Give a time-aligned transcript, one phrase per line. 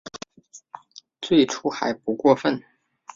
[1.21, 2.63] 最初还不过分